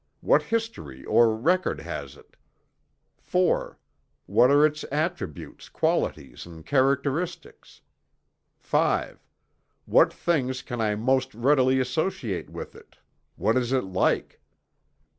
What 0.21 0.41
history 0.41 1.05
or 1.05 1.37
record 1.37 1.81
has 1.81 2.17
it? 2.17 2.35
IV. 3.27 3.75
What 4.25 4.49
are 4.49 4.65
its 4.65 4.83
attributes, 4.91 5.69
qualities 5.69 6.47
and 6.47 6.65
characteristics? 6.65 7.81
V. 8.59 9.09
What 9.85 10.11
things 10.11 10.63
can 10.63 10.81
I 10.81 10.95
most 10.95 11.35
readily 11.35 11.79
associate 11.79 12.49
with 12.49 12.73
it? 12.73 12.97
What 13.35 13.55
is 13.55 13.71
it 13.71 13.83
like? 13.83 14.41